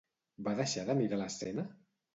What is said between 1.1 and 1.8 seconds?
l'escena?